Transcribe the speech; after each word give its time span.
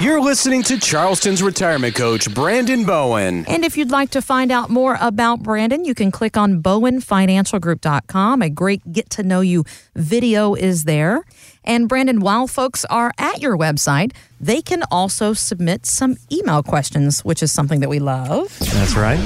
You're 0.00 0.20
listening 0.20 0.62
to 0.62 0.78
Charleston's 0.78 1.42
retirement 1.42 1.96
coach, 1.96 2.32
Brandon 2.32 2.84
Bowen. 2.84 3.44
And 3.48 3.64
if 3.64 3.76
you'd 3.76 3.90
like 3.90 4.10
to 4.10 4.22
find 4.22 4.52
out 4.52 4.70
more 4.70 4.96
about 5.00 5.42
Brandon, 5.42 5.84
you 5.84 5.92
can 5.92 6.12
click 6.12 6.36
on 6.36 6.62
bowenfinancialgroup.com. 6.62 8.40
A 8.40 8.48
great 8.48 8.92
get 8.92 9.10
to 9.10 9.24
know 9.24 9.40
you 9.40 9.64
video 9.96 10.54
is 10.54 10.84
there. 10.84 11.24
And 11.64 11.88
Brandon, 11.88 12.20
while 12.20 12.46
folks 12.46 12.84
are 12.84 13.10
at 13.18 13.42
your 13.42 13.58
website, 13.58 14.12
they 14.40 14.62
can 14.62 14.84
also 14.88 15.32
submit 15.32 15.84
some 15.84 16.16
email 16.30 16.62
questions, 16.62 17.24
which 17.24 17.42
is 17.42 17.50
something 17.50 17.80
that 17.80 17.88
we 17.88 17.98
love. 17.98 18.56
That's 18.60 18.94
right. 18.94 19.18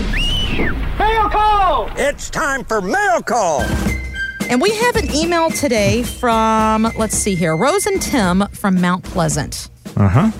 Mail 0.98 1.28
call! 1.28 1.90
It's 1.98 2.30
time 2.30 2.64
for 2.64 2.80
mail 2.80 3.20
call. 3.20 3.60
And 4.48 4.58
we 4.58 4.70
have 4.70 4.96
an 4.96 5.14
email 5.14 5.50
today 5.50 6.02
from, 6.02 6.90
let's 6.96 7.14
see 7.14 7.34
here, 7.34 7.58
Rose 7.58 7.84
and 7.84 8.00
Tim 8.00 8.46
from 8.52 8.80
Mount 8.80 9.04
Pleasant. 9.04 9.68
Uh 9.98 10.08
huh. 10.08 10.30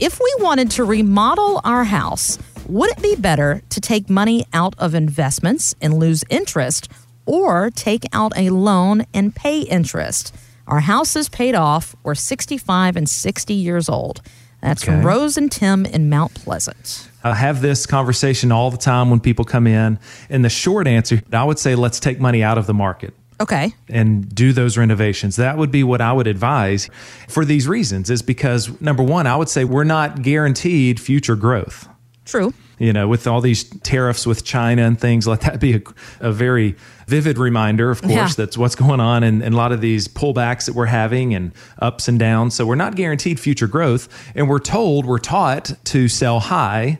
If 0.00 0.20
we 0.20 0.32
wanted 0.38 0.70
to 0.72 0.84
remodel 0.84 1.60
our 1.64 1.82
house, 1.82 2.38
would 2.68 2.90
it 2.90 3.02
be 3.02 3.16
better 3.16 3.62
to 3.70 3.80
take 3.80 4.08
money 4.08 4.46
out 4.52 4.74
of 4.78 4.94
investments 4.94 5.74
and 5.80 5.98
lose 5.98 6.22
interest 6.30 6.88
or 7.26 7.70
take 7.70 8.04
out 8.12 8.32
a 8.36 8.50
loan 8.50 9.06
and 9.12 9.34
pay 9.34 9.62
interest? 9.62 10.34
Our 10.68 10.80
house 10.80 11.16
is 11.16 11.28
paid 11.28 11.56
off. 11.56 11.96
We're 12.04 12.14
65 12.14 12.96
and 12.96 13.08
60 13.08 13.54
years 13.54 13.88
old. 13.88 14.20
That's 14.60 14.84
Okay. 14.84 15.00
Rose 15.00 15.36
and 15.36 15.50
Tim 15.50 15.84
in 15.84 16.08
Mount 16.08 16.34
Pleasant. 16.34 17.08
I 17.24 17.34
have 17.34 17.60
this 17.60 17.84
conversation 17.84 18.52
all 18.52 18.70
the 18.70 18.76
time 18.76 19.10
when 19.10 19.18
people 19.18 19.44
come 19.44 19.66
in. 19.66 19.98
And 20.30 20.44
the 20.44 20.48
short 20.48 20.86
answer, 20.86 21.22
I 21.32 21.42
would 21.42 21.58
say 21.58 21.74
let's 21.74 21.98
take 21.98 22.20
money 22.20 22.42
out 22.44 22.56
of 22.58 22.66
the 22.66 22.74
market 22.74 23.14
Okay. 23.40 23.72
and 23.88 24.28
do 24.34 24.52
those 24.52 24.76
renovations. 24.76 25.36
That 25.36 25.58
would 25.58 25.70
be 25.70 25.84
what 25.84 26.00
I 26.00 26.12
would 26.12 26.26
advise 26.26 26.90
for 27.28 27.44
these 27.44 27.68
reasons 27.68 28.10
is 28.10 28.20
because 28.22 28.80
number 28.80 29.02
one, 29.02 29.26
I 29.26 29.36
would 29.36 29.48
say 29.48 29.64
we're 29.64 29.84
not 29.84 30.22
guaranteed 30.22 30.98
future 31.00 31.36
growth. 31.36 31.88
True. 32.24 32.52
You 32.78 32.92
know, 32.92 33.08
with 33.08 33.26
all 33.26 33.40
these 33.40 33.64
tariffs 33.80 34.26
with 34.26 34.44
China 34.44 34.82
and 34.82 35.00
things, 35.00 35.26
let 35.26 35.40
that 35.42 35.60
be 35.60 35.76
a, 35.76 35.82
a 36.20 36.30
very 36.32 36.76
vivid 37.06 37.38
reminder, 37.38 37.90
of 37.90 38.02
course, 38.02 38.12
Yeah. 38.14 38.28
that's 38.36 38.56
what's 38.58 38.74
going 38.76 39.00
on 39.00 39.22
and, 39.24 39.42
and 39.42 39.54
a 39.54 39.56
lot 39.56 39.72
of 39.72 39.80
these 39.80 40.06
pullbacks 40.08 40.66
that 40.66 40.74
we're 40.74 40.86
having 40.86 41.34
and 41.34 41.52
ups 41.80 42.06
and 42.06 42.18
downs. 42.18 42.54
So 42.54 42.66
we're 42.66 42.74
not 42.76 42.94
guaranteed 42.96 43.40
future 43.40 43.66
growth. 43.66 44.08
And 44.36 44.48
we're 44.48 44.58
told, 44.60 45.06
we're 45.06 45.18
taught 45.18 45.72
to 45.86 46.06
sell 46.08 46.38
high 46.38 46.98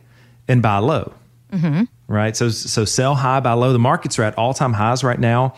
and 0.49 0.63
buy 0.63 0.79
low. 0.79 1.13
Mm-hmm. 1.53 1.85
Right. 2.09 2.37
So, 2.37 2.49
so 2.49 2.85
sell 2.85 3.15
high, 3.15 3.41
buy 3.41 3.53
low. 3.53 3.73
The 3.73 3.79
markets 3.79 4.19
are 4.19 4.23
at 4.25 4.37
all 4.39 4.55
time 4.55 4.73
highs 4.73 5.05
right 5.05 5.21
now. 5.21 5.55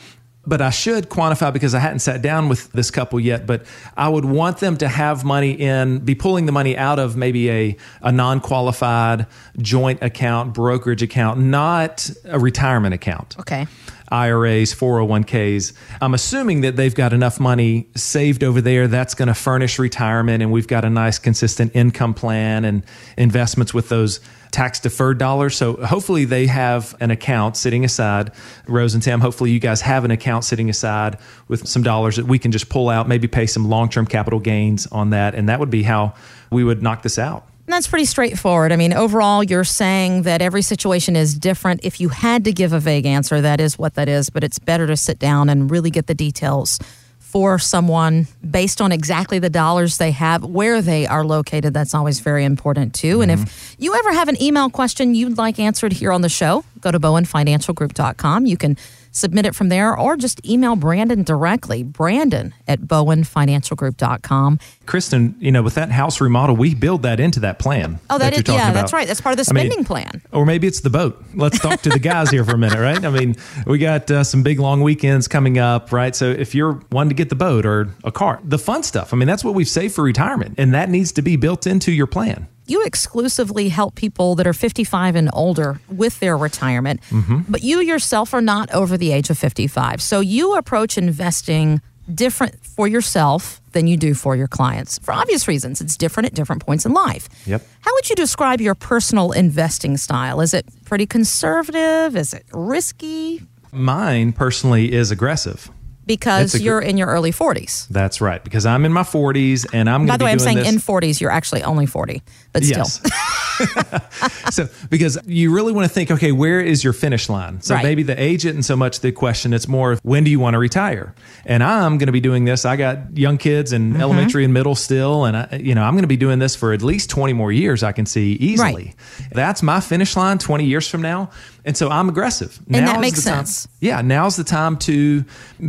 But 0.51 0.61
I 0.61 0.71
should 0.71 1.09
quantify 1.09 1.53
because 1.53 1.77
I 1.77 1.79
hadn't 1.79 2.01
sat 2.01 2.23
down 2.23 2.49
with 2.49 2.73
this 2.73 2.91
couple 2.91 3.21
yet. 3.21 3.47
But 3.47 3.65
I 3.97 4.09
would 4.09 4.25
want 4.25 4.59
them 4.59 4.77
to 4.79 4.89
have 4.89 5.25
money 5.25 5.53
in, 5.53 6.01
be 6.01 6.17
pulling 6.17 6.47
the 6.47 6.53
money 6.53 6.77
out 6.77 6.99
of 6.99 7.17
maybe 7.17 7.49
a, 7.49 7.77
a 8.03 8.11
non 8.11 8.41
qualified 8.41 9.29
joint 9.59 10.03
account, 10.03 10.53
brokerage 10.53 11.03
account, 11.03 11.39
not 11.39 12.11
a 12.25 12.41
retirement 12.41 12.95
account. 12.95 13.37
Okay. 13.39 13.69
IRAs, 14.11 14.75
401ks. 14.75 15.73
I'm 16.01 16.15
assuming 16.15 16.63
that 16.63 16.77
they've 16.77 16.95
got 16.95 17.13
enough 17.13 17.39
money 17.39 17.89
saved 17.95 18.43
over 18.43 18.61
there 18.61 18.89
that's 18.89 19.15
going 19.15 19.29
to 19.29 19.35
furnish 19.35 19.79
retirement 19.79 20.43
and 20.43 20.51
we've 20.51 20.67
got 20.67 20.85
a 20.85 20.91
nice 20.91 21.19
consistent 21.19 21.73
income 21.75 22.15
plan 22.15 22.65
and 22.65 22.85
investments 23.17 23.73
with 23.73 23.89
those 23.89 24.21
tax 24.51 24.81
deferred 24.81 25.19
dollars. 25.19 25.57
So 25.57 25.75
hopefully 25.75 26.25
they 26.25 26.47
have 26.47 26.97
an 27.01 27.11
account 27.11 27.57
sitting 27.57 27.85
aside. 27.85 28.33
Rose 28.67 28.95
and 28.95 29.03
Tim, 29.03 29.21
hopefully 29.21 29.53
you 29.53 29.61
guys 29.61 29.81
have 29.83 30.05
an 30.05 30.11
account 30.11 30.45
sitting 30.45 30.69
aside 30.69 31.19
with 31.49 31.69
some 31.69 31.83
dollars 31.83 32.17
that 32.17 32.27
we 32.27 32.39
can 32.39 32.51
just 32.51 32.69
pull 32.69 32.89
out, 32.89 33.09
maybe 33.09 33.29
pay 33.29 33.47
some 33.47 33.69
long-term 33.69 34.07
capital 34.07 34.41
gains 34.41 34.87
on 34.89 35.11
that 35.11 35.35
and 35.35 35.49
that 35.49 35.61
would 35.61 35.71
be 35.71 35.83
how 35.85 36.15
we 36.51 36.65
would 36.65 36.83
knock 36.83 37.03
this 37.03 37.19
out. 37.19 37.47
And 37.71 37.77
that's 37.77 37.87
pretty 37.87 38.07
straightforward. 38.07 38.73
I 38.73 38.77
mean, 38.77 38.93
overall, 38.93 39.45
you're 39.45 39.63
saying 39.63 40.23
that 40.23 40.43
every 40.43 40.61
situation 40.61 41.15
is 41.15 41.39
different. 41.39 41.85
If 41.85 42.01
you 42.01 42.09
had 42.09 42.43
to 42.47 42.53
give 42.53 42.73
a 42.73 42.81
vague 42.81 43.07
answer, 43.07 43.41
that 43.41 43.61
is 43.61 43.79
what 43.79 43.95
that 43.95 44.09
is, 44.09 44.29
but 44.29 44.43
it's 44.43 44.59
better 44.59 44.89
to 44.89 44.97
sit 44.97 45.21
down 45.21 45.49
and 45.49 45.71
really 45.71 45.91
get 45.93 46.09
the 46.09 46.15
details 46.15 46.81
for 47.21 47.61
someone 47.61 48.27
based 48.51 48.81
on 48.81 48.91
exactly 48.91 49.39
the 49.39 49.49
dollars 49.49 49.99
they 49.99 50.11
have, 50.11 50.43
where 50.43 50.83
they 50.83 51.07
are 51.07 51.25
located. 51.25 51.73
That's 51.73 51.95
always 51.95 52.19
very 52.19 52.45
important, 52.45 52.93
too. 52.93 53.21
And 53.21 53.31
if 53.31 53.39
mm-hmm. 53.39 53.85
you 53.85 53.95
ever 53.95 54.15
have 54.15 54.27
an 54.27 54.43
email 54.43 54.69
question 54.69 55.15
you'd 55.15 55.39
like 55.39 55.61
answered 55.61 55.93
here 55.93 56.11
on 56.11 56.23
the 56.23 56.29
show, 56.29 56.65
go 56.81 56.91
to 56.91 56.99
bowenfinancialgroup.com. 56.99 58.47
You 58.47 58.57
can 58.57 58.79
submit 59.11 59.47
it 59.47 59.55
from 59.55 59.69
there 59.69 59.97
or 59.97 60.17
just 60.17 60.45
email 60.49 60.77
Brandon 60.77 61.23
directly, 61.23 61.83
brandon 61.83 62.55
at 62.67 62.81
bowenfinancialgroup.com. 62.81 64.59
Kristen, 64.87 65.37
you 65.39 65.53
know, 65.53 65.63
with 65.63 65.75
that 65.75 65.91
house 65.91 66.21
remodel, 66.21 66.57
we 66.57 66.75
build 66.75 67.03
that 67.03 67.21
into 67.21 67.41
that 67.41 67.59
plan. 67.59 67.99
Oh, 68.09 68.19
that 68.19 68.35
that 68.35 68.49
is, 68.49 68.55
yeah, 68.55 68.71
about. 68.71 68.75
that's 68.75 68.93
right. 68.93 69.07
That's 69.07 69.21
part 69.21 69.39
of 69.39 69.45
the 69.45 69.51
I 69.53 69.55
mean, 69.55 69.71
spending 69.71 69.85
plan. 69.85 70.23
Or 70.33 70.45
maybe 70.45 70.67
it's 70.67 70.81
the 70.81 70.91
boat. 70.91 71.23
Let's 71.35 71.59
talk 71.59 71.83
to 71.83 71.91
the 71.91 71.99
guys 71.99 72.31
here 72.31 72.45
for 72.45 72.53
a 72.53 72.59
minute, 72.59 72.79
right? 72.79 73.05
I 73.05 73.11
mean, 73.11 73.37
we 73.67 73.79
got 73.79 74.11
uh, 74.11 74.25
some 74.25 74.43
big 74.43 74.59
long 74.59 74.83
weekends 74.83 75.29
coming 75.29 75.59
up, 75.59 75.93
right? 75.93 76.15
So 76.15 76.31
if 76.31 76.55
you're 76.55 76.81
wanting 76.91 77.11
to 77.11 77.15
get 77.15 77.29
the 77.29 77.37
boat 77.37 77.67
or 77.67 77.95
a 78.05 78.13
car, 78.13 78.41
the 78.45 78.59
fun 78.59 78.83
stuff, 78.83 79.13
I 79.13 79.17
mean, 79.17 79.29
that's 79.29 79.45
what 79.45 79.55
we've 79.55 79.69
saved 79.69 79.95
for 79.95 80.03
retirement, 80.03 80.55
and 80.59 80.75
that 80.75 80.89
needs 80.91 81.13
to 81.13 81.23
be 81.23 81.37
built 81.37 81.67
into 81.67 81.93
your 81.93 82.07
plan. 82.07 82.49
You 82.71 82.85
exclusively 82.85 83.69
help 83.69 83.95
people 83.95 84.35
that 84.37 84.47
are 84.47 84.53
55 84.53 85.17
and 85.17 85.31
older 85.33 85.81
with 85.89 86.21
their 86.21 86.37
retirement, 86.37 87.01
mm-hmm. 87.11 87.41
but 87.49 87.63
you 87.63 87.81
yourself 87.81 88.33
are 88.33 88.41
not 88.41 88.71
over 88.73 88.97
the 88.97 89.13
age 89.13 89.31
of 89.31 89.39
55. 89.39 90.01
So 90.01 90.21
you 90.21 90.55
approach 90.55 90.97
investing 90.97 91.81
different 92.15 92.65
for 92.65 92.89
yourself 92.89 93.61
than 93.73 93.87
you 93.87 93.97
do 93.97 94.15
for 94.15 94.35
your 94.35 94.49
clients 94.49 94.99
for 94.99 95.13
obvious 95.13 95.47
reasons. 95.47 95.81
It's 95.81 95.97
different 95.97 96.27
at 96.27 96.35
different 96.35 96.65
points 96.65 96.85
in 96.85 96.93
life. 96.93 97.29
Yep. 97.47 97.63
How 97.83 97.93
would 97.95 98.09
you 98.09 98.17
describe 98.17 98.61
your 98.61 98.75
personal 98.75 99.33
investing 99.33 99.97
style? 99.97 100.41
Is 100.41 100.55
it 100.55 100.67
pretty 100.85 101.07
conservative? 101.07 102.17
Is 102.17 102.35
it 102.35 102.45
risky? 102.53 103.43
Mine 103.73 104.33
personally 104.33 104.93
is 104.93 105.11
aggressive. 105.11 105.71
Because 106.17 106.53
gr- 106.53 106.59
you're 106.59 106.81
in 106.81 106.97
your 106.97 107.09
early 107.09 107.33
40s. 107.33 107.87
That's 107.89 108.21
right, 108.21 108.43
because 108.43 108.67
I'm 108.67 108.85
in 108.85 108.93
my 108.93 109.03
40s 109.03 109.67
and 109.73 109.89
I'm 109.89 110.03
By 110.07 110.07
going 110.07 110.19
to 110.19 110.19
the 110.19 110.25
way, 110.27 110.33
I'm 110.33 110.39
saying 110.39 110.57
this. 110.59 110.73
in 110.73 110.79
40s, 110.81 111.21
you're 111.21 111.31
actually 111.31 111.63
only 111.63 111.87
40, 111.87 112.23
but 112.53 112.65
still. 112.65 112.87
So 114.51 114.69
because 114.91 115.17
you 115.27 115.55
really 115.55 115.73
want 115.73 115.87
to 115.87 115.95
think, 115.95 116.11
okay, 116.11 116.33
where 116.33 116.61
is 116.61 116.83
your 116.83 116.93
finish 116.93 117.29
line? 117.29 117.61
So 117.63 117.75
Right. 117.77 117.85
maybe 117.85 118.03
the 118.03 118.21
age 118.21 118.45
isn't 118.45 118.65
so 118.65 118.75
much 118.77 118.99
the 119.01 119.13
question; 119.13 119.53
it's 119.53 119.69
more 119.69 119.93
of 119.93 120.01
when 120.03 120.25
do 120.25 120.31
you 120.31 120.41
want 120.41 120.55
to 120.55 120.59
retire? 120.59 121.15
And 121.47 121.63
I'm 121.63 121.99
going 121.99 122.09
to 122.09 122.13
be 122.13 122.21
doing 122.21 122.45
this. 122.47 122.65
I 122.65 122.75
got 122.77 123.17
young 123.17 123.39
kids 123.39 123.73
in 123.73 123.93
Mm-hmm. 123.93 124.01
elementary 124.01 124.45
and 124.45 124.53
middle 124.53 124.75
still, 124.75 125.25
and 125.25 125.37
I, 125.37 125.61
you 125.63 125.75
know 125.75 125.83
I'm 125.85 125.95
going 125.95 126.03
to 126.03 126.09
be 126.09 126.17
doing 126.17 126.41
this 126.41 126.57
for 126.57 126.73
at 126.73 126.83
least 126.83 127.11
20 127.11 127.33
more 127.33 127.53
years. 127.53 127.83
I 127.85 127.93
can 127.93 128.07
see 128.07 128.33
easily. 128.35 128.95
That's 129.31 129.63
my 129.63 129.79
finish 129.81 130.17
line 130.17 130.39
20 130.39 130.65
years 130.65 130.89
from 130.89 131.01
now, 131.03 131.31
and 131.65 131.77
so 131.77 131.89
I'm 131.89 132.09
aggressive. 132.09 132.59
And 132.73 132.87
that 132.89 133.01
makes 133.01 133.23
the 133.23 133.31
time- 133.31 133.47
sense. 133.47 133.69
yeah, 133.81 134.01
now's 134.03 134.35
the 134.37 134.45
time 134.45 134.77
to 134.79 135.25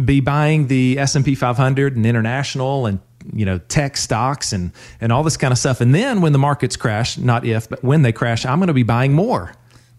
be 0.05 0.21
buying 0.21 0.67
the 0.67 0.97
S&P 0.97 1.35
500 1.35 1.95
and 1.95 2.05
international 2.05 2.87
and 2.87 2.99
you 3.33 3.45
know 3.45 3.57
tech 3.57 3.97
stocks 3.97 4.53
and 4.53 4.71
and 4.99 5.11
all 5.11 5.23
this 5.23 5.37
kind 5.37 5.51
of 5.51 5.57
stuff. 5.57 5.81
And 5.81 5.93
then 5.93 6.21
when 6.21 6.33
the 6.33 6.39
markets 6.39 6.75
crash, 6.75 7.17
not 7.17 7.45
if, 7.45 7.69
but 7.69 7.83
when 7.83 8.01
they 8.01 8.11
crash, 8.11 8.45
I'm 8.45 8.59
going 8.59 8.67
to 8.67 8.73
be 8.73 8.83
buying 8.83 9.13
more. 9.13 9.53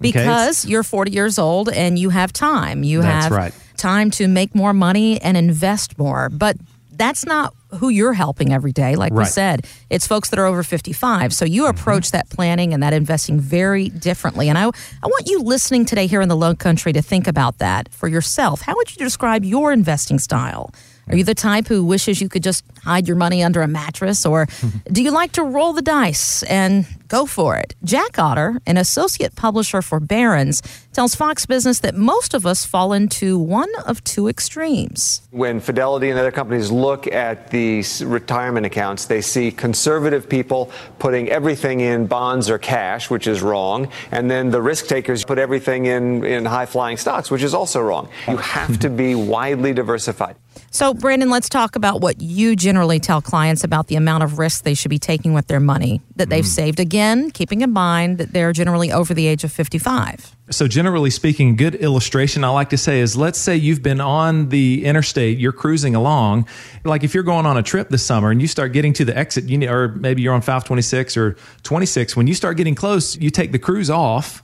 Okay? 0.05 0.11
because 0.13 0.67
you're 0.67 0.83
40 0.83 1.13
years 1.13 1.39
old 1.39 1.69
and 1.69 1.97
you 1.97 2.11
have 2.11 2.33
time. 2.33 2.83
You 2.83 3.03
That's 3.03 3.25
have 3.27 3.33
right. 3.33 3.55
time 3.77 4.11
to 4.13 4.27
make 4.27 4.53
more 4.53 4.73
money 4.73 5.21
and 5.23 5.37
invest 5.37 5.97
more. 5.97 6.29
But 6.29 6.57
that's 6.91 7.25
not 7.25 7.55
who 7.79 7.89
you're 7.89 8.13
helping 8.13 8.53
every 8.53 8.73
day. 8.73 8.97
Like 8.97 9.13
we 9.13 9.19
Right. 9.19 9.27
Mm-hmm. 9.27 9.33
said, 9.33 9.67
it's 9.91 10.07
folks 10.07 10.31
that 10.31 10.39
are 10.41 10.47
over 10.47 10.63
55. 10.65 11.33
So 11.33 11.45
you 11.45 11.67
approach 11.67 12.11
that 12.11 12.29
planning 12.31 12.75
and 12.75 12.83
that 12.83 12.93
investing 12.93 13.39
very 13.41 13.91
differently. 13.91 14.49
And 14.49 14.59
I, 14.59 14.65
I 14.65 15.07
want 15.07 15.27
you 15.29 15.41
listening 15.41 15.85
today 15.85 16.07
here 16.09 16.21
in 16.21 16.29
the 16.29 16.37
low 16.37 16.55
country 16.55 16.93
to 16.93 17.01
think 17.01 17.29
about 17.29 17.59
that 17.59 17.89
for 17.93 18.09
yourself. 18.09 18.61
How 18.63 18.75
would 18.75 18.91
you 18.91 18.99
describe 19.05 19.45
your 19.45 19.73
investing 19.73 20.19
style? 20.19 20.73
Are 21.09 21.17
you 21.17 21.25
the 21.25 21.35
type 21.35 21.67
who 21.67 21.85
wishes 21.85 22.21
you 22.21 22.29
could 22.29 22.43
just 22.43 22.65
hide 22.85 23.07
your 23.07 23.17
money 23.17 23.43
under 23.43 23.63
a 23.63 23.69
mattress? 23.69 24.25
Or 24.25 24.47
do 24.93 25.03
you 25.03 25.11
like 25.11 25.33
to 25.33 25.43
roll 25.43 25.73
the 25.73 25.83
dice 25.83 26.43
and 26.45 26.87
go 27.09 27.27
for 27.27 27.57
it? 27.57 27.75
Jack 27.85 28.19
Otter, 28.19 28.61
an 28.67 28.77
associate 28.77 29.35
publisher 29.35 29.83
for 29.83 30.01
Barron's, 30.01 30.63
tells 30.93 31.15
Fox 31.15 31.47
Business 31.47 31.81
that 31.81 31.95
most 31.95 32.35
of 32.35 32.47
us 32.47 32.65
fall 32.65 32.93
into 32.93 33.39
one 33.39 33.69
of 33.87 34.03
two 34.05 34.29
extremes. 34.29 35.23
When 35.31 35.61
Fidelity 35.61 36.11
and 36.11 36.19
other 36.19 36.31
companies 36.31 36.71
look 36.71 37.07
at 37.07 37.51
these 37.51 38.05
retirement 38.05 38.67
accounts, 38.67 39.07
they 39.07 39.21
see 39.21 39.51
conservative 39.51 40.29
people 40.29 40.71
putting 40.99 41.29
everything 41.29 41.81
in 41.81 42.07
bonds 42.07 42.49
or 42.49 42.59
cash, 42.59 43.11
which 43.11 43.27
is 43.27 43.43
wrong, 43.43 43.89
and 44.11 44.31
then 44.31 44.51
the 44.51 44.63
risk 44.63 44.87
takers 44.87 45.25
put 45.25 45.39
everything 45.39 45.87
in, 45.87 46.25
in 46.25 46.45
high 46.45 46.67
flying 46.67 46.97
stocks, 46.97 47.31
which 47.31 47.43
is 47.43 47.55
also 47.55 47.81
wrong. 47.81 48.09
You 48.29 48.37
have 48.37 48.79
to 48.81 48.91
be 48.91 49.15
widely 49.33 49.73
diversified. 49.73 50.37
So, 50.75 50.95
Brandon, 50.95 51.29
let's 51.29 51.51
talk 51.51 51.77
about 51.77 52.01
what 52.01 52.23
you 52.23 52.57
generally 52.57 52.99
tell 52.99 53.21
clients 53.21 53.63
about 53.63 53.89
the 53.89 53.97
amount 53.97 54.25
of 54.25 54.39
risk 54.39 54.65
they 54.65 54.73
should 54.73 54.89
be 54.89 54.99
taking 54.99 55.35
with 55.35 55.47
their 55.47 55.61
money 55.61 56.01
that 56.17 56.31
they've 56.31 56.43
mm. 56.43 56.49
saved. 56.49 56.81
Again, 56.81 57.31
keeping 57.31 57.61
in 57.61 57.73
mind 57.73 58.17
that 58.17 58.33
they're 58.33 58.55
generally 58.55 58.91
over 58.91 59.13
the 59.13 59.27
age 59.27 59.45
of 59.45 59.53
55. 59.53 60.35
So, 60.49 60.67
generally 60.67 61.11
speaking, 61.11 61.51
a 61.51 61.53
good 61.53 61.75
illustration 61.75 62.43
I 62.43 62.49
like 62.49 62.71
to 62.71 62.79
say 62.79 63.01
is 63.01 63.19
let's 63.19 63.39
say 63.39 63.55
you've 63.55 63.83
been 63.83 64.01
on 64.01 64.49
the 64.49 64.87
interstate, 64.87 65.37
you're 65.37 65.53
cruising 65.53 65.95
along. 65.95 66.49
Like 66.85 67.05
if 67.05 67.13
you're 67.13 67.23
going 67.23 67.45
on 67.45 67.59
a 67.59 67.63
trip 67.63 67.91
this 67.91 68.05
summer 68.05 68.31
and 68.31 68.41
you 68.41 68.49
start 68.49 68.73
getting 68.73 68.95
to 68.95 69.05
the 69.05 69.15
exit, 69.15 69.45
you, 69.45 69.59
need, 69.59 69.69
or 69.69 69.89
maybe 69.89 70.23
you're 70.23 70.35
on 70.35 70.41
526 70.41 71.19
or 71.19 71.37
26, 71.65 72.17
when 72.17 72.27
you 72.27 72.35
start 72.35 72.57
getting 72.57 72.75
close, 72.75 73.15
you 73.19 73.29
take 73.29 73.53
the 73.53 73.59
cruise 73.59 73.91
off, 73.91 74.43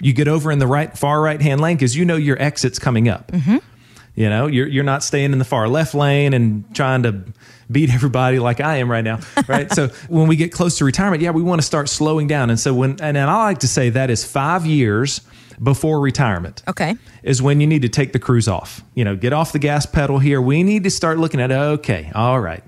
you 0.00 0.14
get 0.14 0.26
over 0.26 0.50
in 0.50 0.58
the 0.58 0.66
right, 0.66 0.96
far 0.96 1.20
right 1.20 1.42
hand 1.42 1.60
lane 1.60 1.76
because 1.76 1.94
you 1.94 2.06
know 2.06 2.16
your 2.16 2.40
exit's 2.40 2.78
coming 2.78 3.10
up. 3.10 3.30
Mm-hmm. 3.30 3.58
You 4.16 4.30
know, 4.30 4.46
you're 4.46 4.66
you're 4.66 4.84
not 4.84 5.04
staying 5.04 5.32
in 5.32 5.38
the 5.38 5.44
far 5.44 5.68
left 5.68 5.94
lane 5.94 6.32
and 6.32 6.74
trying 6.74 7.02
to 7.04 7.22
beat 7.70 7.92
everybody 7.92 8.38
like 8.38 8.60
I 8.60 8.78
am 8.78 8.90
right 8.90 9.04
now, 9.04 9.20
right? 9.48 9.70
so 9.70 9.88
when 10.08 10.26
we 10.26 10.36
get 10.36 10.52
close 10.52 10.78
to 10.78 10.84
retirement, 10.84 11.22
yeah, 11.22 11.30
we 11.30 11.42
want 11.42 11.60
to 11.60 11.66
start 11.66 11.88
slowing 11.88 12.26
down. 12.26 12.48
And 12.48 12.58
so 12.58 12.72
when 12.72 12.92
and, 12.92 13.16
and 13.16 13.30
I 13.30 13.44
like 13.44 13.58
to 13.58 13.68
say 13.68 13.90
that 13.90 14.08
is 14.08 14.24
five 14.24 14.64
years 14.64 15.20
before 15.62 16.00
retirement. 16.00 16.62
Okay. 16.66 16.96
Is 17.22 17.42
when 17.42 17.60
you 17.60 17.66
need 17.66 17.82
to 17.82 17.88
take 17.88 18.12
the 18.12 18.18
cruise 18.18 18.48
off. 18.48 18.82
You 18.94 19.04
know, 19.04 19.16
get 19.16 19.32
off 19.32 19.52
the 19.52 19.58
gas 19.58 19.84
pedal 19.84 20.18
here. 20.18 20.40
We 20.40 20.62
need 20.62 20.84
to 20.84 20.90
start 20.90 21.18
looking 21.18 21.40
at 21.40 21.52
okay, 21.52 22.10
all 22.14 22.40
right. 22.40 22.64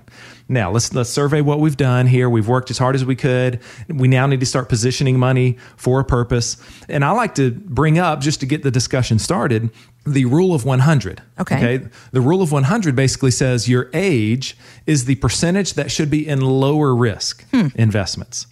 Now 0.51 0.71
let's 0.71 0.93
let's 0.95 1.11
survey 1.11 1.41
what 1.41 1.59
we've 1.59 1.77
done 1.77 2.07
here. 2.07 2.27
We've 2.27 2.47
worked 2.47 2.71
as 2.71 2.79
hard 2.79 2.95
as 2.95 3.05
we 3.05 3.15
could. 3.15 3.59
We 3.87 4.07
now 4.07 4.25
need 4.25 4.39
to 4.39 4.47
start 4.47 4.67
positioning 4.67 5.19
money 5.19 5.57
for 5.77 5.99
a 5.99 6.03
purpose. 6.03 6.57
And 6.89 7.05
I 7.05 7.11
like 7.11 7.35
to 7.35 7.51
bring 7.51 7.99
up 7.99 8.19
just 8.19 8.39
to 8.39 8.47
get 8.47 8.63
the 8.63 8.71
discussion 8.71 9.19
started 9.19 9.69
the 10.13 10.25
rule 10.25 10.53
of 10.53 10.65
100. 10.65 11.21
Okay. 11.39 11.79
The 12.11 12.21
rule 12.21 12.41
of 12.41 12.51
100 12.51 12.95
basically 12.95 13.31
says 13.31 13.69
your 13.69 13.89
age 13.93 14.57
is 14.85 15.05
the 15.05 15.15
percentage 15.15 15.73
that 15.73 15.91
should 15.91 16.09
be 16.09 16.27
in 16.27 16.41
lower 16.41 16.95
risk 16.95 17.45
investments. 17.75 18.47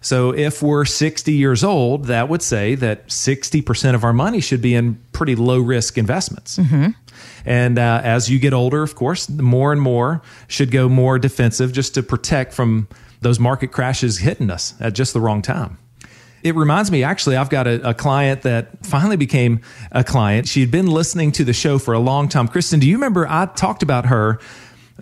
So 0.00 0.32
if 0.34 0.62
we're 0.62 0.84
60 0.84 1.32
years 1.32 1.64
old, 1.64 2.06
that 2.06 2.28
would 2.28 2.42
say 2.42 2.74
that 2.74 3.08
60% 3.08 3.94
of 3.94 4.04
our 4.04 4.12
money 4.12 4.40
should 4.40 4.60
be 4.60 4.74
in 4.74 5.02
pretty 5.12 5.34
low 5.34 5.60
risk 5.60 5.96
investments. 5.96 6.58
And 7.46 7.78
uh, 7.78 8.00
as 8.04 8.28
you 8.30 8.38
get 8.38 8.52
older, 8.52 8.82
of 8.82 8.94
course, 8.96 9.30
more 9.30 9.72
and 9.72 9.80
more 9.80 10.20
should 10.46 10.70
go 10.70 10.88
more 10.90 11.18
defensive 11.18 11.72
just 11.72 11.94
to 11.94 12.02
protect 12.02 12.52
from 12.52 12.86
those 13.22 13.40
market 13.40 13.72
crashes 13.72 14.18
hitting 14.18 14.50
us 14.50 14.74
at 14.78 14.92
just 14.94 15.14
the 15.14 15.20
wrong 15.20 15.40
time. 15.40 15.78
It 16.44 16.54
reminds 16.54 16.90
me, 16.90 17.02
actually, 17.02 17.36
I've 17.36 17.48
got 17.48 17.66
a, 17.66 17.88
a 17.88 17.94
client 17.94 18.42
that 18.42 18.86
finally 18.86 19.16
became 19.16 19.62
a 19.90 20.04
client. 20.04 20.46
She 20.46 20.60
had 20.60 20.70
been 20.70 20.86
listening 20.86 21.32
to 21.32 21.44
the 21.44 21.54
show 21.54 21.78
for 21.78 21.94
a 21.94 21.98
long 21.98 22.28
time. 22.28 22.48
Kristen, 22.48 22.80
do 22.80 22.86
you 22.86 22.96
remember 22.96 23.26
I 23.26 23.46
talked 23.46 23.82
about 23.82 24.04
her 24.06 24.38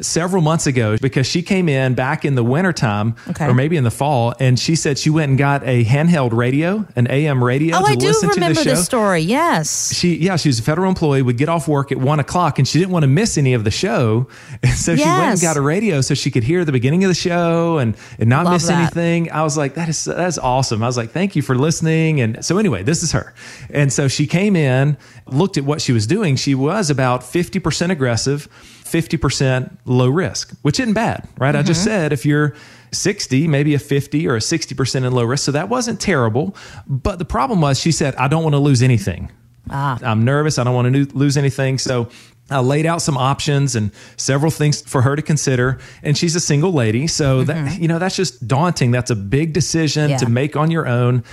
several 0.01 0.41
months 0.43 0.67
ago 0.67 0.97
because 1.03 1.27
she 1.27 1.43
came 1.43 1.69
in 1.69 1.93
back 1.95 2.25
in 2.25 2.35
the 2.35 2.43
wintertime 2.43 3.15
Okay. 3.29 3.47
or 3.47 3.53
maybe 3.55 3.77
in 3.77 3.85
the 3.85 3.91
fall 3.91 4.35
and 4.41 4.59
she 4.59 4.75
said 4.75 4.99
she 4.99 5.11
went 5.11 5.29
and 5.29 5.39
got 5.39 5.63
a 5.65 5.85
handheld 5.85 6.33
radio, 6.33 6.87
an 6.97 7.07
AM 7.11 7.45
radio 7.45 7.77
Oh, 7.77 7.85
to 7.85 7.93
I 7.93 7.95
do 7.97 8.07
listen 8.07 8.31
to 8.31 8.41
the 8.41 8.55
show 8.55 8.65
this 8.65 8.85
story. 8.87 9.21
Yes. 9.21 9.95
she 9.95 10.17
yeah 10.17 10.37
she 10.37 10.49
was 10.49 10.59
a 10.59 10.63
federal 10.63 10.89
employee 10.89 11.21
would 11.21 11.37
get 11.37 11.51
off 11.51 11.69
work 11.69 11.93
at 11.93 11.99
one 11.99 12.21
o'clock 12.21 12.59
and 12.59 12.67
she 12.67 12.79
didn't 12.79 12.91
want 12.91 13.03
to 13.03 13.07
miss 13.09 13.37
any 13.37 13.53
of 13.53 13.65
the 13.65 13.71
show 13.71 14.29
and 14.63 14.73
so 14.73 14.97
she 14.97 15.05
went 15.05 15.33
and 15.33 15.41
got 15.43 15.57
a 15.59 15.61
radio 15.61 16.01
so 16.01 16.15
she 16.15 16.31
could 16.31 16.43
hear 16.45 16.65
the 16.65 16.73
beginning 16.73 17.05
of 17.05 17.09
the 17.09 17.15
show 17.15 17.77
and 17.79 17.95
and 18.19 18.31
not 18.31 18.45
Love 18.47 18.55
miss 18.55 18.67
that. 18.69 18.81
anything 18.81 19.31
i 19.31 19.43
was 19.43 19.57
like 19.59 19.75
that 19.75 19.89
is 19.91 20.05
that's 20.07 20.39
awesome 20.39 20.83
i 20.83 20.87
was 20.87 20.97
like 20.97 21.11
thank 21.11 21.37
you 21.37 21.43
for 21.43 21.55
listening 21.55 22.21
and 22.21 22.43
so 22.43 22.57
anyway 22.57 22.83
this 22.83 23.03
is 23.03 23.13
her 23.13 23.35
and 23.71 23.93
so 23.93 24.09
she 24.09 24.27
came 24.27 24.57
in 24.57 24.97
looked 25.27 25.59
at 25.59 25.65
what 25.65 25.83
she 25.83 25.93
was 25.93 26.07
doing 26.07 26.35
she 26.37 26.55
was 26.55 26.89
about 26.91 27.21
50% 27.21 27.91
aggressive 27.91 28.49
50% 28.85 29.71
low 29.85 30.09
risk 30.09 30.53
which 30.63 30.79
isn't 30.79 30.95
bad 30.95 31.29
right 31.39 31.57
i 31.57 31.63
just 31.63 31.81
mm-hmm. 31.81 31.91
said 31.91 32.13
if 32.13 32.25
you're 32.25 32.55
60, 32.93 33.49
maybe 33.49 33.75
a 33.75 33.79
50 33.79 34.29
or 34.29 34.37
a 34.37 34.41
60% 34.41 34.97
in 34.97 35.13
low 35.13 35.25
risk. 35.25 35.45
So 35.45 35.53
that 35.53 35.69
wasn't 35.69 36.01
terrible. 36.01 36.55
But 36.87 37.19
the 37.19 37.25
problem 37.25 37.61
was, 37.61 37.81
she 37.81 37.91
said, 37.91 38.15
I 38.17 38.29
don't 38.29 38.43
want 38.43 38.55
to 38.55 38.59
lose 38.59 38.83
anything. 38.83 39.33
Ah. 39.71 39.99
I'm 40.03 40.25
nervous. 40.25 40.59
I 40.59 40.65
don't 40.65 40.75
want 40.75 40.93
to 40.93 41.17
lose 41.17 41.37
anything. 41.37 41.79
So 41.79 42.09
I 42.51 42.61
laid 42.61 42.85
out 42.85 43.01
some 43.01 43.17
options 43.17 43.75
and 43.77 43.93
several 44.17 44.51
things 44.51 44.83
for 44.83 45.03
her 45.03 45.17
to 45.17 45.23
consider. 45.23 45.79
And 46.03 46.19
she's 46.19 46.37
a 46.37 46.41
single 46.41 46.73
lady. 46.73 47.07
So 47.07 47.45
that, 47.45 47.57
mm-hmm. 47.57 47.83
you 47.83 47.89
know, 47.89 47.99
that's 47.99 48.17
just 48.17 48.47
daunting. 48.47 48.91
That's 48.91 49.11
a 49.11 49.17
big 49.17 49.53
decision 49.53 50.11
Yeah. 50.11 50.19
to 50.19 50.29
make 50.29 50.57
on 50.57 50.71
your 50.71 50.87
own. 50.87 51.25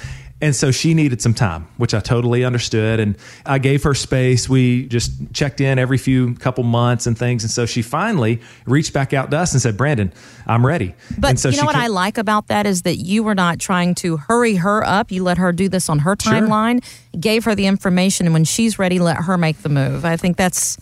And 0.41 0.55
so 0.55 0.71
she 0.71 0.93
needed 0.93 1.21
some 1.21 1.33
time, 1.33 1.67
which 1.75 1.93
I 1.93 1.99
totally 1.99 2.45
understood. 2.45 2.99
And 2.99 3.17
I 3.45 3.59
gave 3.59 3.83
her 3.83 3.93
space. 3.93 4.47
We 4.47 4.87
just 4.87 5.11
checked 5.33 5.59
in 5.59 5.77
every 5.77 5.97
few 5.97 6.33
couple 6.35 6.63
months 6.63 7.07
and 7.07 7.17
things. 7.17 7.43
And 7.43 7.51
so 7.51 7.65
she 7.65 7.81
finally 7.81 8.39
reached 8.65 8.93
back 8.93 9.13
out 9.13 9.31
to 9.31 9.37
us 9.37 9.51
and 9.51 9.61
said, 9.61 9.75
Brandon, 9.75 10.13
I'm 10.47 10.65
ready. 10.65 10.95
But 11.17 11.31
and 11.31 11.39
so 11.39 11.49
you 11.49 11.57
know 11.57 11.65
what 11.65 11.75
came- 11.75 11.83
I 11.83 11.87
like 11.87 12.17
about 12.17 12.47
that 12.47 12.65
is 12.65 12.83
that 12.83 12.97
you 12.97 13.21
were 13.21 13.35
not 13.35 13.59
trying 13.59 13.95
to 13.95 14.15
hurry 14.17 14.55
her 14.55 14.83
up. 14.85 15.11
You 15.11 15.23
let 15.23 15.37
her 15.37 15.51
do 15.51 15.67
this 15.67 15.89
on 15.89 15.99
her 15.99 16.15
timeline, 16.15 16.83
sure. 16.83 17.19
gave 17.19 17.43
her 17.43 17.53
the 17.53 17.65
information, 17.65 18.25
and 18.25 18.33
when 18.33 18.45
she's 18.45 18.79
ready, 18.79 18.99
let 18.99 19.17
her 19.17 19.37
make 19.37 19.61
the 19.61 19.69
move. 19.69 20.05
I 20.05 20.15
think 20.15 20.37
that's 20.37 20.77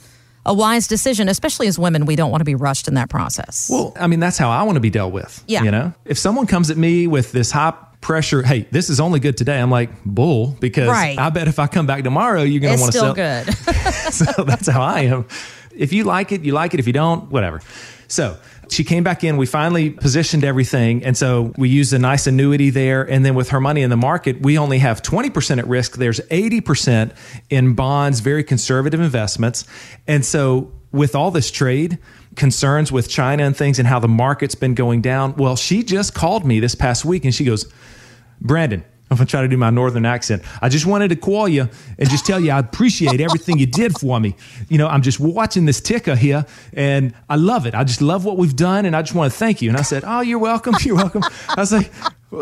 a 0.46 0.54
wise 0.54 0.88
decision, 0.88 1.28
especially 1.30 1.68
as 1.68 1.78
women. 1.78 2.06
We 2.06 2.16
don't 2.16 2.32
want 2.32 2.42
to 2.42 2.46
be 2.46 2.56
rushed 2.56 2.88
in 2.88 2.94
that 2.94 3.10
process. 3.10 3.70
Well, 3.70 3.94
I 4.00 4.08
mean, 4.08 4.20
that's 4.20 4.38
how 4.38 4.50
I 4.50 4.64
want 4.64 4.78
to 4.78 4.80
be 4.80 4.90
dealt 4.90 5.14
with. 5.14 5.44
Yeah. 5.48 5.64
You 5.64 5.72
know, 5.72 5.94
if 6.06 6.18
someone 6.18 6.48
comes 6.48 6.70
at 6.70 6.78
me 6.78 7.08
with 7.08 7.32
this 7.32 7.52
high 7.52 7.74
pressure, 8.02 8.42
hey, 8.44 8.68
this 8.72 8.90
is 8.90 9.00
only 9.00 9.20
good 9.20 9.38
today, 9.38 9.60
I'm 9.60 9.72
like, 9.72 9.90
bull, 10.06 10.56
because 10.60 10.88
Right. 10.90 11.18
I 11.18 11.30
bet 11.30 11.48
if 11.48 11.60
I 11.60 11.68
come 11.68 11.86
back 11.88 12.04
tomorrow, 12.04 12.44
you're 12.44 12.62
going 12.62 12.76
to 12.76 12.82
want 12.82 12.94
to 12.94 13.00
see 13.00 13.06
it's 13.06 13.44
still 13.44 13.46
sell. 13.76 13.76
good. 14.06 14.34
so 14.38 14.44
that's 14.44 14.68
how 14.68 14.82
I 14.82 15.02
am. 15.02 15.26
If 15.76 15.94
you 15.94 16.04
like 16.04 16.32
it, 16.32 16.42
you 16.44 16.54
like 16.54 16.74
it. 16.74 16.80
If 16.80 16.88
you 16.88 16.94
don't, 16.94 17.30
whatever. 17.32 17.62
So 18.08 18.38
she 18.70 18.84
came 18.84 19.04
back 19.04 19.24
in. 19.24 19.38
We 19.38 19.46
finally 19.46 19.90
positioned 19.92 20.44
everything. 20.44 21.04
And 21.04 21.16
so 21.18 21.54
we 21.58 21.70
used 21.70 21.94
a 21.94 22.00
nice 22.00 22.28
annuity 22.28 22.70
there. 22.70 23.04
And 23.04 23.26
then 23.26 23.36
with 23.36 23.50
her 23.50 23.60
money 23.62 23.82
in 23.82 23.90
the 23.90 23.98
market, 23.98 24.42
we 24.42 24.58
only 24.58 24.80
have 24.80 25.02
20% 25.02 25.60
at 25.60 25.68
risk. 25.68 25.98
There's 25.98 26.20
80% 26.22 27.16
in 27.50 27.74
bonds, 27.76 28.20
very 28.22 28.44
conservative 28.44 29.00
investments. 29.00 29.66
And 30.08 30.26
so 30.26 30.72
with 30.92 31.16
all 31.16 31.32
this 31.32 31.52
trade, 31.52 32.00
concerns 32.38 32.92
with 32.92 33.10
China 33.10 33.44
and 33.44 33.56
things 33.56 33.80
and 33.80 33.88
how 33.88 34.00
the 34.00 34.08
market's 34.08 34.56
been 34.56 34.76
going 34.76 35.02
down, 35.02 35.36
well, 35.36 35.56
she 35.56 35.84
just 35.84 36.14
called 36.14 36.46
me 36.46 36.60
this 36.60 36.76
past 36.76 37.04
week 37.04 37.26
and 37.26 37.36
she 37.36 37.44
goes, 37.44 37.72
Brandon, 38.40 38.86
I'm 39.10 39.18
gonna 39.18 39.26
try 39.26 39.42
to 39.42 39.48
do 39.48 39.58
my 39.58 39.70
northern 39.70 40.06
accent. 40.06 40.44
I 40.62 40.70
just 40.70 40.86
wanted 40.86 41.08
to 41.10 41.16
call 41.16 41.48
you 41.48 41.70
and 41.98 42.10
just 42.10 42.26
tell 42.26 42.40
you 42.40 42.52
I 42.52 42.60
appreciate 42.60 43.22
everything 43.22 43.58
you 43.58 43.66
did 43.66 43.98
for 43.98 44.20
me. 44.20 44.36
You 44.70 44.78
know, 44.78 44.88
I'm 44.88 45.02
just 45.02 45.20
watching 45.20 45.66
this 45.66 45.80
ticker 45.80 46.16
here 46.16 46.46
and 46.74 47.14
I 47.30 47.36
love 47.38 47.66
it. 47.66 47.74
I 47.74 47.84
just 47.86 48.02
love 48.02 48.26
what 48.26 48.38
we've 48.38 48.56
done 48.56 48.86
and 48.86 48.96
I 48.96 49.02
just 49.02 49.16
want 49.16 49.32
to 49.32 49.38
thank 49.38 49.62
you. 49.62 49.70
And 49.70 49.78
I 49.78 49.82
said, 49.84 50.04
Oh, 50.06 50.20
you're 50.22 50.40
welcome. 50.40 50.76
You're 50.82 50.96
welcome. 50.98 51.24
I 51.50 51.56
was 51.62 51.72
like, 51.72 51.92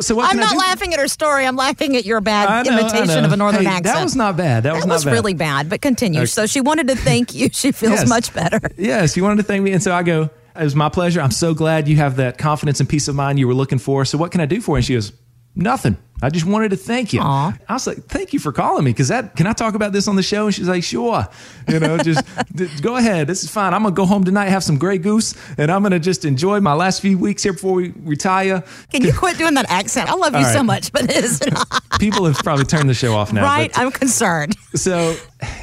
So 0.02 0.16
what 0.16 0.26
I'm 0.26 0.32
can 0.32 0.40
I 0.40 0.44
not 0.54 0.58
laughing 0.58 0.94
at 0.94 1.00
her 1.00 1.08
story. 1.08 1.46
I'm 1.46 1.56
laughing 1.56 1.96
at 1.96 2.06
your 2.06 2.20
bad 2.22 2.66
know, 2.66 2.78
imitation 2.80 3.24
of 3.24 3.32
a 3.32 3.38
northern 3.38 3.62
Hey, 3.62 3.68
accent. 3.68 3.84
That 3.86 4.04
was 4.04 4.16
not 4.16 4.36
bad. 4.36 4.64
That, 4.64 4.74
was 4.74 4.84
That 4.84 4.88
not 4.88 4.94
was 4.96 5.06
bad. 5.06 5.12
really 5.14 5.34
bad, 5.36 5.70
but 5.70 5.82
continue. 5.82 6.26
So 6.26 6.48
she 6.48 6.62
wanted 6.62 6.88
to 6.88 6.96
thank 6.96 7.36
you. 7.36 7.50
She 7.54 7.72
feels 7.72 8.00
Yes. 8.00 8.10
much 8.10 8.34
better. 8.34 8.60
Yes, 8.78 9.14
she 9.14 9.22
wanted 9.22 9.38
to 9.38 9.44
thank 9.44 9.64
me. 9.64 9.72
And 9.72 9.84
so 9.84 9.94
I 9.94 10.02
go, 10.04 10.30
it 10.56 10.64
was 10.64 10.76
my 10.76 10.90
pleasure. 10.90 11.22
I'm 11.22 11.32
so 11.32 11.54
glad 11.54 11.88
you 11.88 11.98
have 11.98 12.16
that 12.16 12.38
confidence 12.38 12.80
and 12.80 12.90
peace 12.90 13.08
of 13.08 13.16
mind 13.16 13.38
you 13.40 13.48
were 13.48 13.54
looking 13.54 13.78
for. 13.78 14.04
So 14.06 14.18
what 14.18 14.32
can 14.32 14.42
I 14.42 14.46
do 14.48 14.62
for 14.62 14.72
you? 14.72 14.78
And 14.78 14.86
she 14.86 14.94
goes, 14.96 15.12
nothing. 15.56 15.98
I 16.22 16.30
just 16.30 16.46
wanted 16.46 16.70
to 16.70 16.78
thank 16.78 17.12
you. 17.12 17.20
Aw. 17.22 17.58
I 17.68 17.74
was 17.74 17.86
like, 17.86 18.06
thank 18.06 18.32
you 18.32 18.40
for 18.40 18.52
calling 18.54 18.86
me. 18.86 18.94
Cause 18.94 19.10
that, 19.10 19.36
can 19.36 19.48
I 19.48 19.54
talk 19.54 19.76
about 19.76 19.92
this 19.92 20.08
on 20.08 20.16
the 20.16 20.24
show? 20.24 20.46
And 20.46 20.56
she's 20.56 20.68
like, 20.68 20.84
sure. 20.84 21.28
You 21.68 21.80
know, 21.80 21.98
just 21.98 22.26
d- 22.56 22.70
go 22.82 22.96
ahead. 22.96 23.28
This 23.28 23.44
is 23.44 23.50
fine. 23.52 23.74
I'm 23.74 23.84
going 23.84 23.94
to 23.94 23.98
go 23.98 24.06
home 24.06 24.24
tonight, 24.24 24.46
have 24.46 24.64
some 24.64 24.78
Grey 24.78 24.98
Goose, 24.98 25.36
and 25.58 25.70
I'm 25.70 25.82
going 25.82 25.92
to 25.92 26.00
just 26.00 26.24
enjoy 26.24 26.62
my 26.62 26.74
last 26.74 27.02
few 27.02 27.18
weeks 27.18 27.44
here 27.44 27.52
before 27.54 27.74
we 27.74 27.94
retire. 27.98 28.64
Can 28.92 29.04
you 29.04 29.12
quit 29.14 29.38
doing 29.38 29.56
that 29.56 29.70
accent? 29.70 30.10
I 30.10 30.16
love 30.16 30.34
you 30.34 30.40
All 30.46 30.54
so 30.54 30.64
much, 30.64 30.92
but 30.94 31.04
it 31.04 31.12
is 31.24 31.46
not. 31.52 31.84
People 32.00 32.26
have 32.26 32.38
probably 32.38 32.66
turned 32.66 32.90
the 32.90 32.94
show 32.94 33.14
off 33.14 33.34
now. 33.34 33.44
right. 33.44 33.72
but- 33.74 33.82
I'm 33.82 33.92
concerned. 33.92 34.56
so 34.74 35.18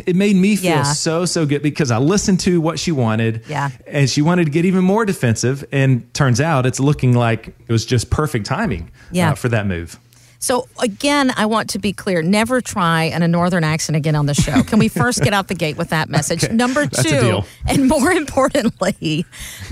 it 0.07 0.17
made 0.17 0.37
me 0.37 0.57
feel 0.57 0.71
Yeah. 0.71 0.83
so 0.83 1.25
so 1.25 1.47
good 1.47 1.63
because 1.63 1.91
I 1.91 1.97
listened 1.99 2.41
to 2.41 2.61
what 2.61 2.79
she 2.79 2.93
wanted. 2.93 3.43
Yeah. 3.49 3.71
And 3.87 4.09
she 4.09 4.21
wanted 4.23 4.45
to 4.45 4.51
get 4.51 4.65
even 4.67 4.85
more 4.85 5.07
defensive. 5.07 5.65
And 5.73 6.13
turns 6.15 6.41
out 6.43 6.67
it's 6.67 6.79
looking 6.79 7.15
like 7.15 7.49
it 7.49 7.73
was 7.73 7.87
just 7.87 8.11
perfect 8.11 8.45
timing 8.47 8.91
Yeah. 9.11 9.31
uh, 9.33 9.35
for 9.35 9.49
that 9.49 9.67
move. 9.67 9.99
So 10.43 10.67
again, 10.81 11.33
I 11.37 11.47
want 11.47 11.71
to 11.71 11.79
be 11.79 11.93
clear: 11.93 12.21
never 12.21 12.61
try 12.61 13.05
in 13.05 13.23
a 13.23 13.29
northern 13.29 13.63
accent 13.63 13.95
again 13.97 14.17
on 14.17 14.27
the 14.27 14.35
show. 14.35 14.65
Can 14.65 14.81
we 14.81 14.89
first 14.89 15.23
get 15.23 15.33
out 15.33 15.47
the 15.47 15.55
gate 15.55 15.79
with 15.79 15.91
that 15.91 16.09
message? 16.09 16.43
Okay, 16.53 16.55
Number 16.55 16.87
two, 16.87 17.43
and 17.69 17.89
more 17.89 18.11
importantly, 18.11 19.25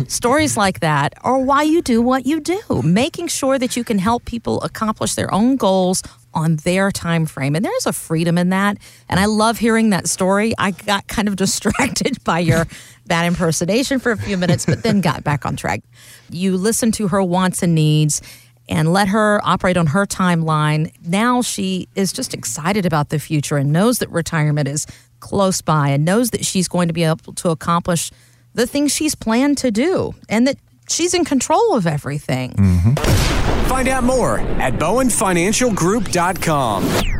stories 0.07 0.57
like 0.57 0.81
that 0.81 1.15
are 1.23 1.39
why 1.39 1.63
you 1.63 1.83
do 1.83 2.01
what 2.01 2.27
you 2.27 2.39
do. 2.39 2.61
Making 2.85 3.27
sure 3.27 3.59
that 3.59 3.77
you 3.77 3.83
can 3.83 3.99
help 3.99 4.25
people 4.25 4.63
accomplish 4.63 5.15
their 5.15 5.33
own 5.35 5.57
goals 5.57 6.03
on 6.33 6.57
their 6.57 6.93
time 6.93 7.27
frame 7.27 7.57
and 7.57 7.65
there's 7.65 7.87
a 7.87 7.93
freedom 7.93 8.39
in 8.39 8.51
that 8.51 8.79
and 9.09 9.19
i 9.19 9.25
love 9.25 9.59
hearing 9.59 9.91
that 9.91 10.09
story 10.09 10.55
i 10.59 10.71
got 10.71 11.05
kind 11.09 11.27
of 11.27 11.35
distracted 11.45 12.23
by 12.23 12.39
your 12.39 12.69
bad 13.07 13.27
impersonation 13.27 13.99
for 13.99 14.13
a 14.13 14.17
few 14.17 14.37
minutes 14.37 14.65
but 14.65 14.85
then 14.85 15.01
got 15.01 15.25
back 15.25 15.45
on 15.45 15.57
track 15.57 15.83
you 16.31 16.57
listen 16.57 16.93
to 16.93 17.09
her 17.09 17.21
wants 17.21 17.65
and 17.65 17.75
needs 17.75 18.23
and 18.71 18.93
let 18.93 19.09
her 19.09 19.41
operate 19.45 19.77
on 19.77 19.89
her 19.89 20.07
timeline. 20.07 20.93
Now 21.05 21.43
she 21.43 21.89
is 21.95 22.13
just 22.13 22.33
excited 22.33 22.87
about 22.87 23.09
the 23.11 23.19
future 23.19 23.57
and 23.57 23.73
knows 23.73 23.99
that 23.99 24.09
retirement 24.11 24.69
is 24.69 24.87
close 25.19 25.61
by 25.61 25.89
and 25.89 26.05
knows 26.05 26.31
that 26.31 26.47
she's 26.47 26.69
going 26.69 26.87
to 26.89 26.95
be 26.95 27.05
able 27.05 27.35
to 27.35 27.51
accomplish 27.51 28.11
the 28.55 28.67
things 28.67 28.95
she's 28.95 29.15
planned 29.15 29.59
to 29.59 29.71
do 29.71 30.15
and 30.29 30.47
that 30.47 30.57
she's 30.89 31.15
in 31.15 31.25
control 31.25 31.75
of 31.75 31.87
everything. 31.87 32.53
Mm-hmm. 32.53 32.95
Find 33.69 33.89
out 33.89 34.05
more 34.05 34.41
at 34.41 34.75
bowenfinancialgroup.com. 34.75 37.20